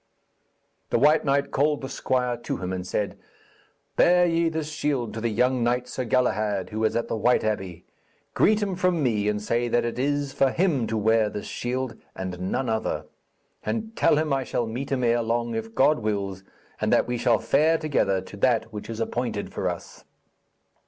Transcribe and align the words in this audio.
The 0.89 0.97
white 0.97 1.23
knight 1.25 1.51
called 1.51 1.81
the 1.81 1.87
squire 1.87 2.35
to 2.35 2.57
him 2.57 2.73
and 2.73 2.87
said: 2.87 3.19
'Bear 3.97 4.25
ye 4.25 4.49
this 4.49 4.71
shield 4.71 5.13
to 5.13 5.21
the 5.21 5.29
young 5.29 5.63
knight, 5.63 5.87
Sir 5.87 6.05
Galahad, 6.05 6.71
who 6.71 6.83
is 6.85 6.95
at 6.95 7.07
the 7.07 7.15
white 7.15 7.43
abbey. 7.43 7.85
Greet 8.33 8.63
him 8.63 8.75
from 8.75 9.03
me, 9.03 9.27
and 9.27 9.39
say 9.39 9.67
that 9.67 9.85
it 9.85 9.99
is 9.99 10.33
for 10.33 10.49
him 10.49 10.87
to 10.87 10.97
wear 10.97 11.29
this 11.29 11.45
shield, 11.45 11.97
and 12.15 12.51
none 12.51 12.67
other. 12.67 13.05
And 13.63 13.95
tell 13.95 14.17
him 14.17 14.29
that 14.31 14.35
I 14.37 14.43
shall 14.43 14.65
meet 14.65 14.91
him 14.91 15.03
erelong, 15.03 15.53
if 15.53 15.75
God 15.75 15.99
wills, 15.99 16.43
and 16.81 16.91
that 16.91 17.05
we 17.05 17.19
shall 17.19 17.37
fare 17.37 17.77
together 17.77 18.21
to 18.21 18.37
that 18.37 18.73
which 18.73 18.89
is 18.89 18.99
appointed 18.99 19.53
for 19.53 19.69
us.' 19.69 20.03